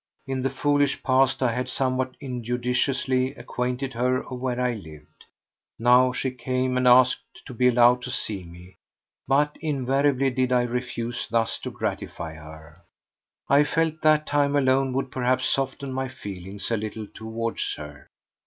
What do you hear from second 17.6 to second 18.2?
her.